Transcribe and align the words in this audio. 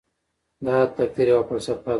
دا 0.65 0.77
د 0.87 0.89
تقدیر 0.97 1.27
یوه 1.33 1.43
فلسفه 1.49 1.81
ده. 1.83 1.89